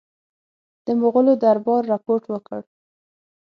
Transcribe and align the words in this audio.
د 0.85 0.87
مغولو 0.99 1.33
دربار 1.43 1.81
رپوټ 1.93 2.21
ورکړ. 2.27 2.61